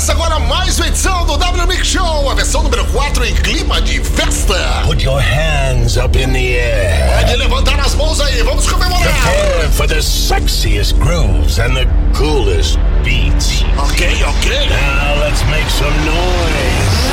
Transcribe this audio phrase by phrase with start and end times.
[0.00, 3.82] Começa agora mais uma edição do W Mix Show, a versão número 4 em clima
[3.82, 4.54] de festa.
[4.86, 7.18] Put your hands up in the air.
[7.18, 9.02] Pode levantar as mãos aí, vamos comemorar.
[9.02, 11.86] Prepare for the sexiest grooves and the
[12.16, 13.62] coolest beats.
[13.76, 14.70] Ok, ok.
[14.70, 17.10] Now let's make some noise.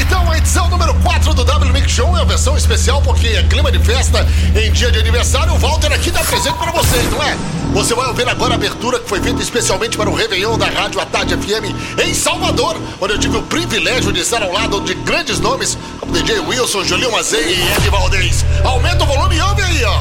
[0.00, 3.42] Então a edição número 4 do W Mix Show, é a versão especial porque é
[3.42, 4.26] clima de festa
[4.56, 5.52] em dia de aniversário.
[5.52, 7.36] O Walter aqui dá presente pra vocês, não é?
[7.74, 11.00] Você vai ouvir agora a abertura que foi feita especialmente para o Réveillon da Rádio
[11.00, 15.38] Atarde FM em Salvador, onde eu tive o privilégio de estar ao lado de grandes
[15.38, 18.44] nomes como DJ Wilson, Julinho Mazei e Ed Valdez.
[18.64, 20.00] Aumenta o volume e ouve aí, ó.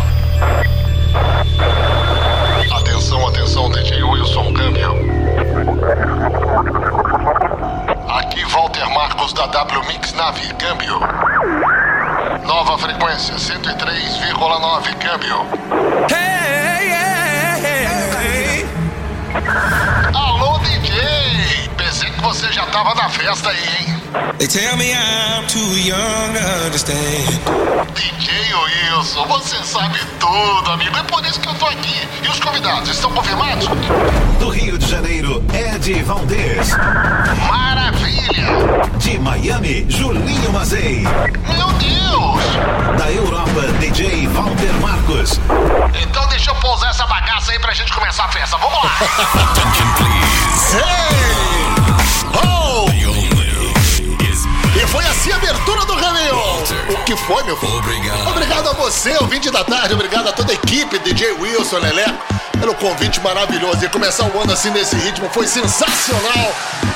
[2.78, 5.10] Atenção, atenção, DJ Wilson, câmbio.
[8.10, 11.00] Aqui Walter Marcos da W Mix Nave, câmbio.
[12.44, 15.46] Nova frequência, 103,9, câmbio.
[20.16, 21.70] Alô, DJ!
[21.78, 23.99] Pensei que você já tava na festa aí, hein?
[24.40, 27.30] They tell me I'm too young to understand.
[27.94, 30.98] DJ Wilson, você sabe tudo, amigo.
[30.98, 32.08] É por isso que eu tô aqui.
[32.24, 33.68] E os convidados, estão confirmados?
[34.40, 36.72] Do Rio de Janeiro, Ed Valdez.
[37.48, 38.48] Maravilha!
[38.98, 41.04] De Miami, Julinho Mazei.
[41.48, 42.98] Meu Deus!
[42.98, 45.40] Da Europa, DJ Walter Marcos.
[46.02, 48.58] Então deixa eu pousar essa bagaça aí pra gente começar a festa.
[48.58, 48.92] Vamos lá!
[50.72, 51.79] Hey!
[54.90, 56.64] Foi assim a abertura do Réveillon.
[56.90, 57.78] O que foi, meu filho?
[57.78, 58.28] Obrigado.
[58.30, 59.94] Obrigado a você, ouvinte da tarde.
[59.94, 62.06] Obrigado a toda a equipe, DJ Wilson, Lelé,
[62.60, 63.84] pelo convite maravilhoso.
[63.86, 66.54] E começar o ano assim nesse ritmo foi sensacional.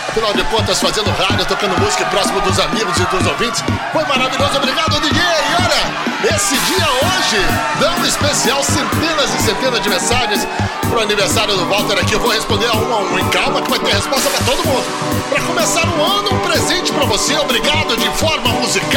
[0.09, 3.63] Afinal de contas, fazendo rádio, tocando música próximo dos amigos e dos ouvintes.
[3.91, 4.57] Foi maravilhoso.
[4.57, 5.21] Obrigado, DJ.
[5.21, 7.37] E olha, esse dia hoje,
[7.79, 10.47] dando especial centenas e centenas de mensagens
[10.89, 12.13] pro aniversário do Walter aqui.
[12.13, 13.19] Eu vou responder a um a um.
[13.19, 14.85] E calma que vai ter resposta pra todo mundo.
[15.29, 17.37] Pra começar o ano, um presente pra você.
[17.37, 18.92] Obrigado de forma musical.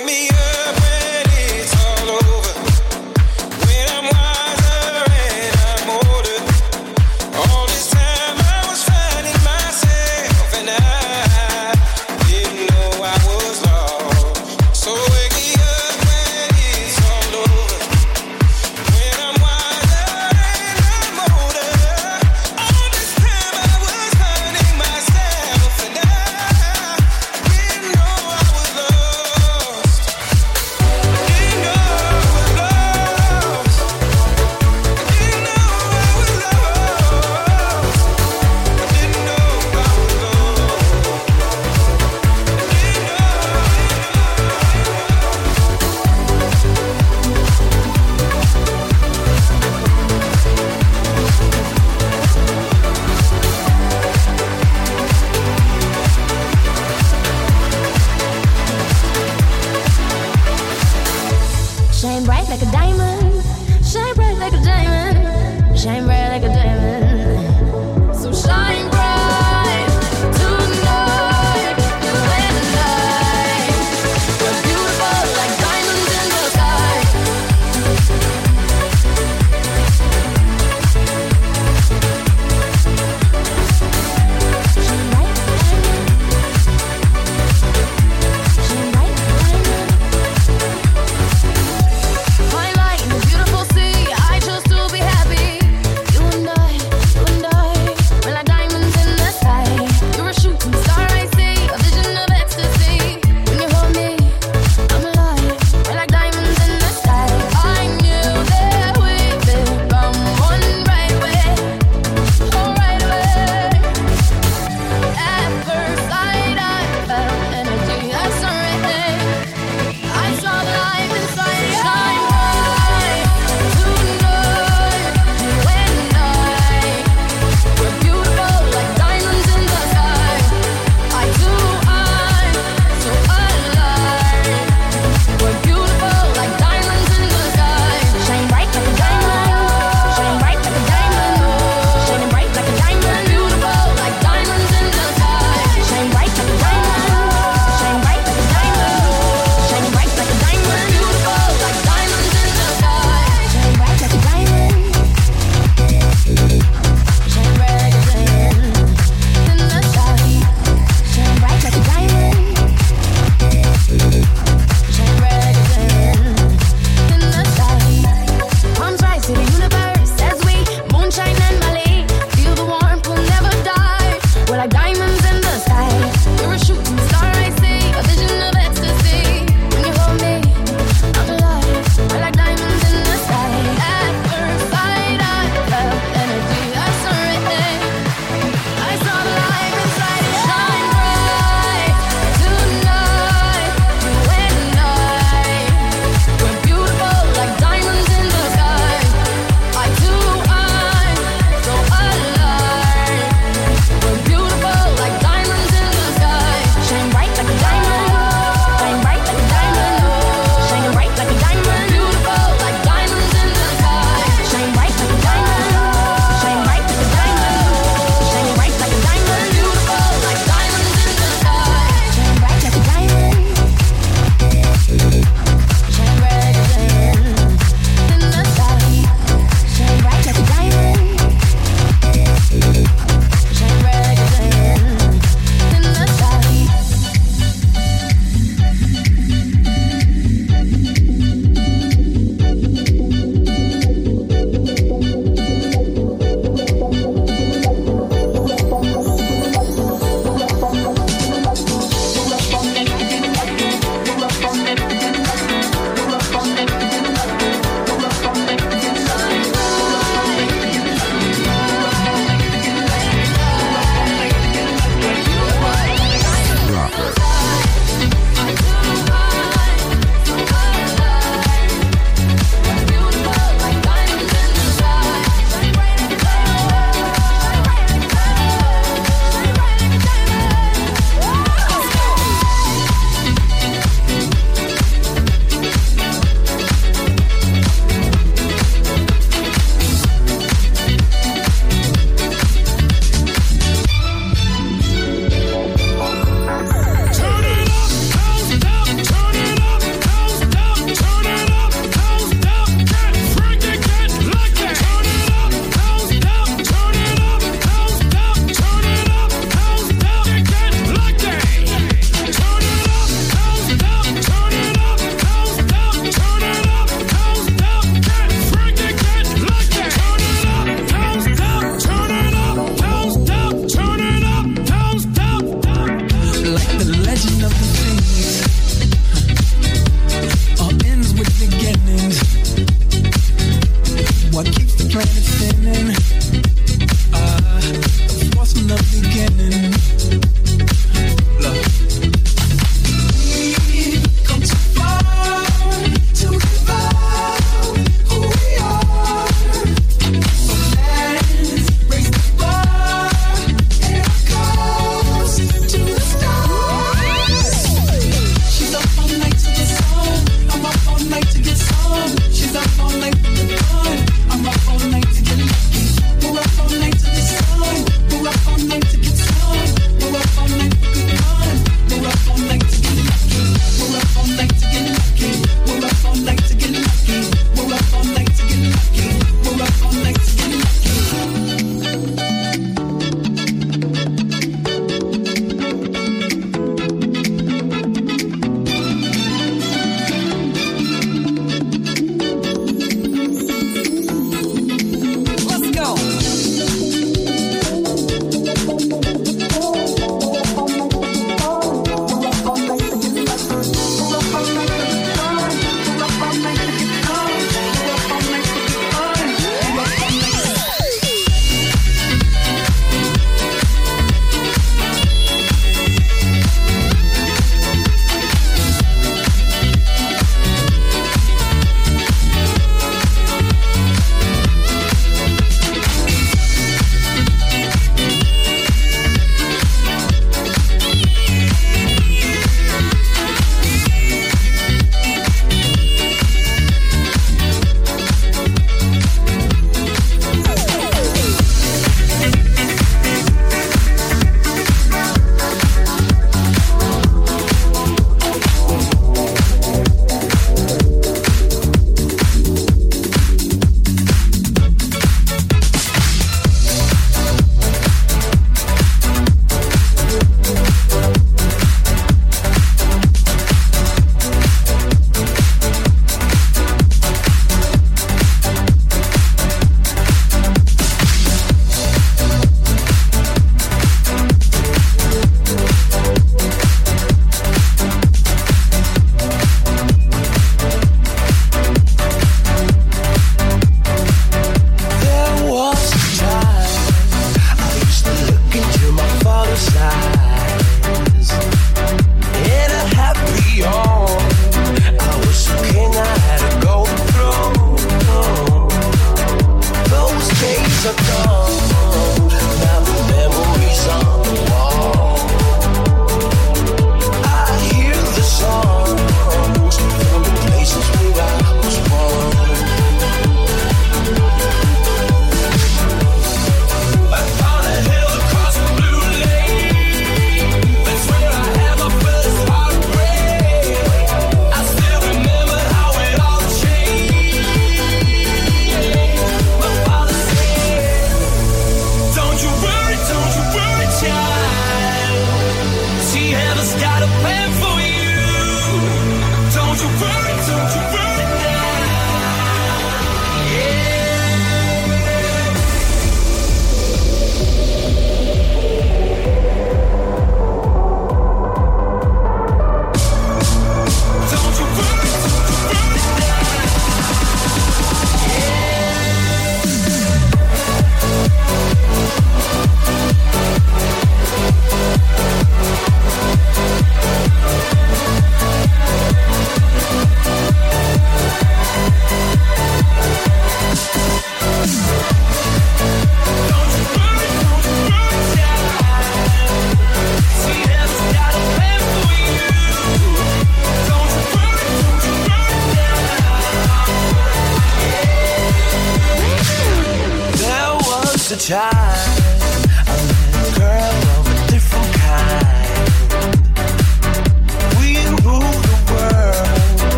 [0.00, 0.25] make me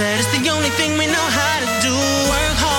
[0.00, 1.92] said it's the only thing we know how to do.
[2.32, 2.69] Work hard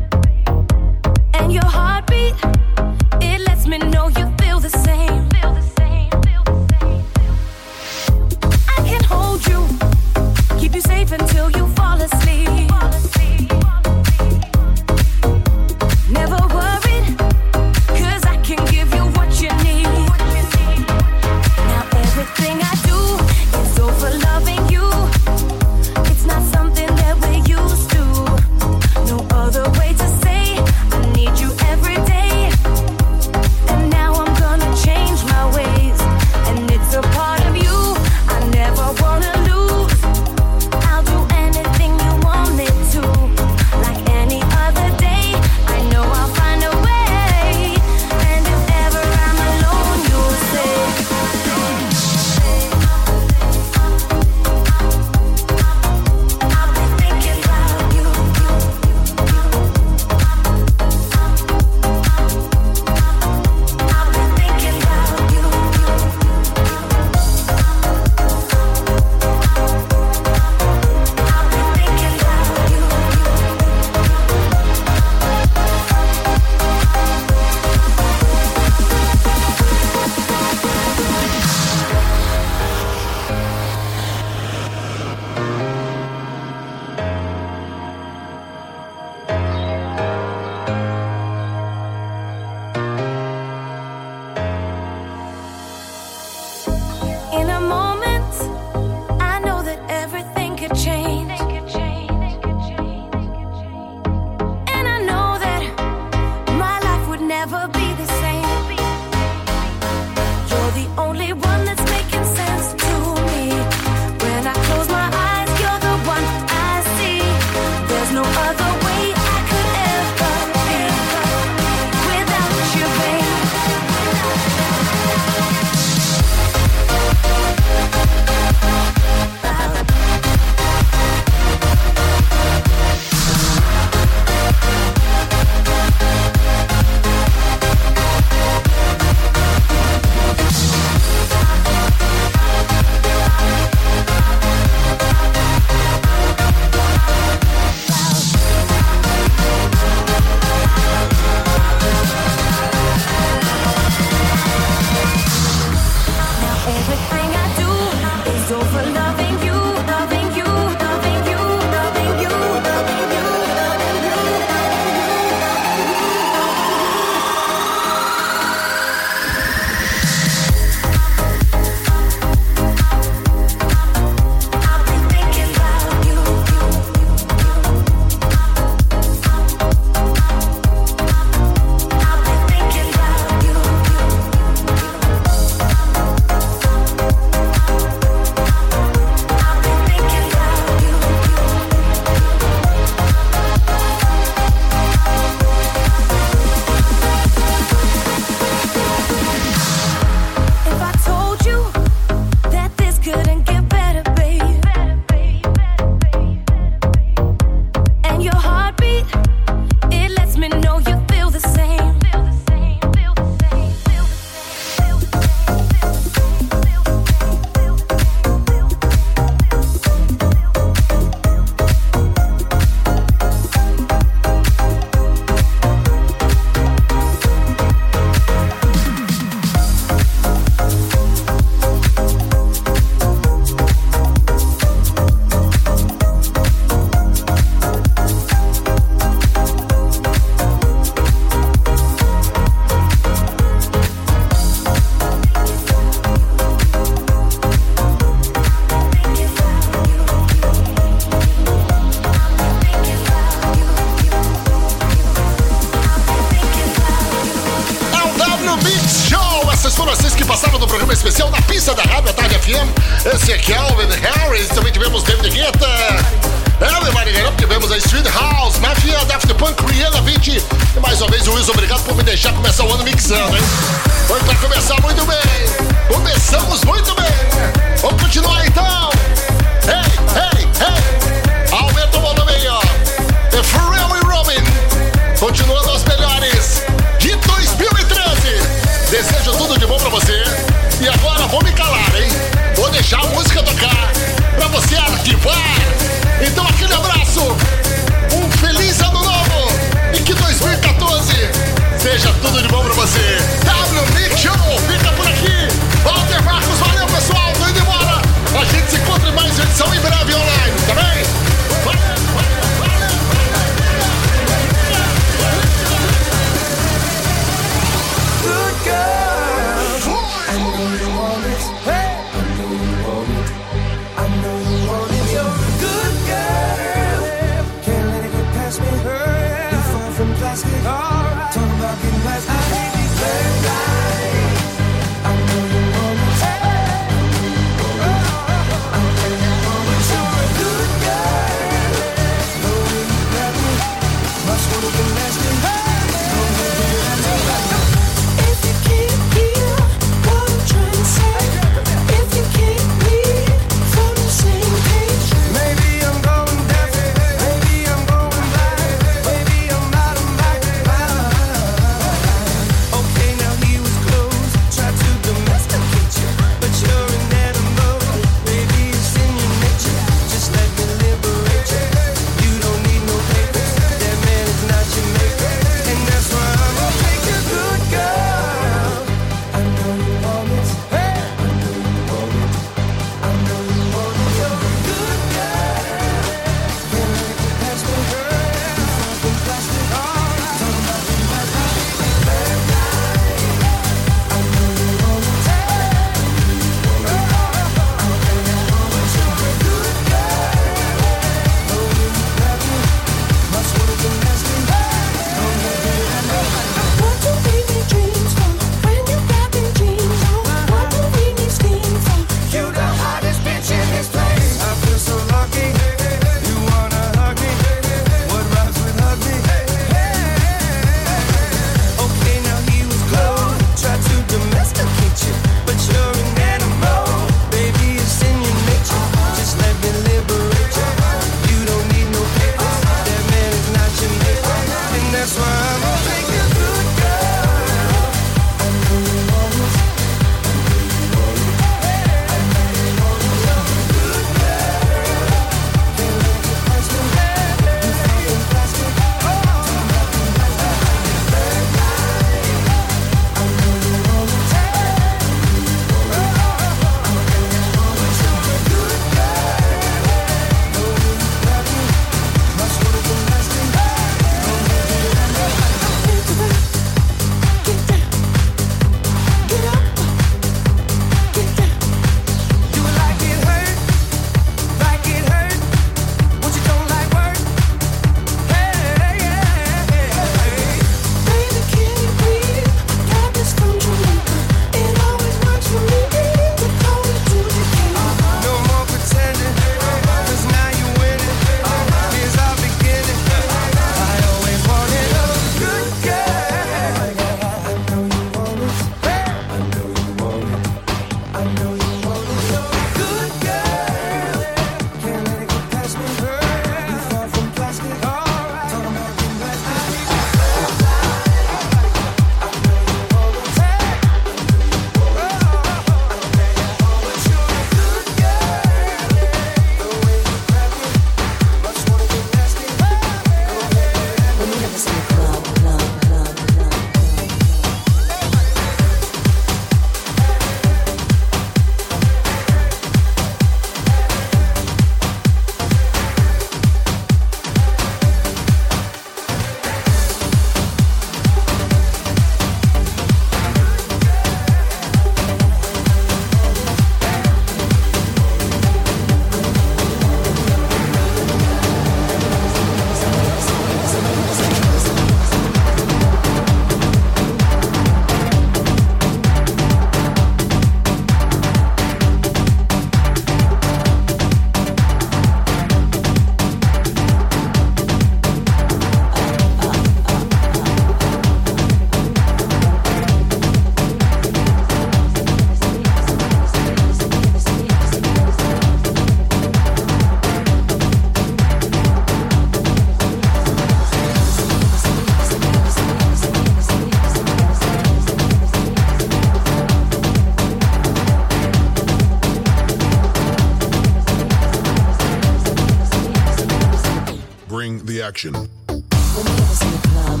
[597.34, 598.14] bring the action.
[598.14, 600.00] When you have in the club,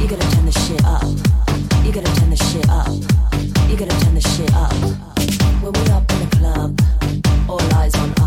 [0.00, 1.04] you gotta turn the shit up.
[1.84, 2.88] You gotta turn the shit up.
[3.68, 4.72] You gotta turn the shit up.
[5.62, 6.80] When we up in the club,
[7.50, 8.23] all eyes on us.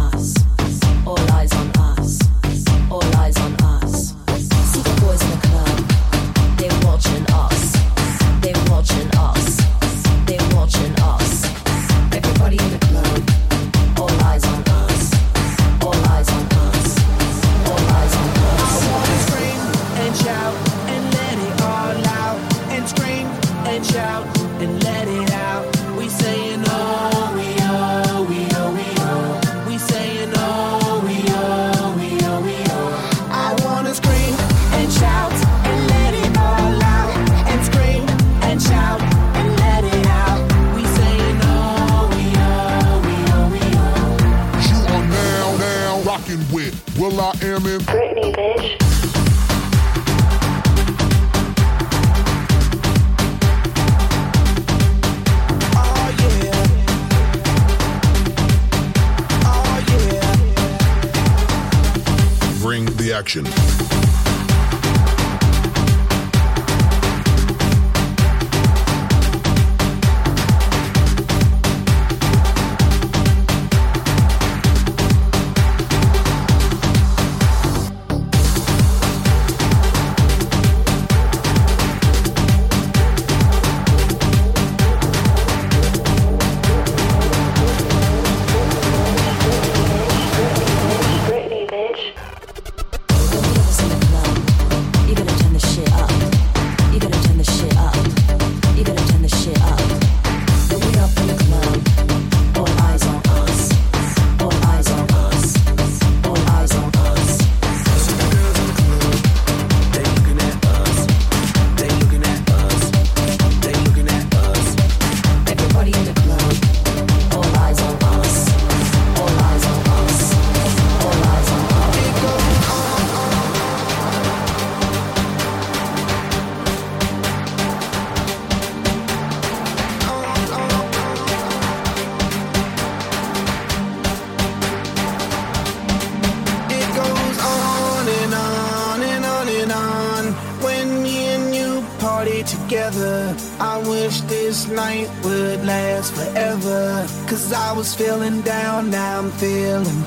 [147.88, 150.07] was feeling down, now I'm feeling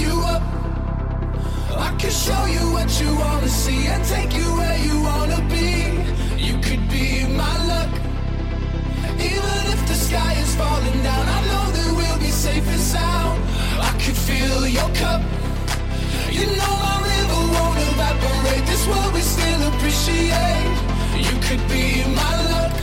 [0.00, 0.42] you up.
[1.86, 5.68] I can show you what you wanna see and take you where you wanna be.
[6.46, 7.92] You could be my luck.
[9.18, 13.38] Even if the sky is falling down, I know that we'll be safe and sound.
[13.80, 15.22] I could fill your cup.
[16.30, 18.64] You know my river won't evaporate.
[18.66, 20.76] This world we still appreciate.
[21.26, 22.74] You could be my luck.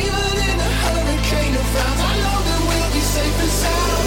[0.00, 4.05] Even in a hurricane of frowns, I know that we'll be safe and sound.